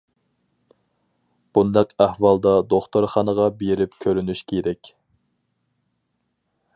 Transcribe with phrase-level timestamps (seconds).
[1.57, 4.93] بۇنداق ئەھۋالدا دوختۇرخانىغا بېرىپ كۆرۈنۈش كېرەك.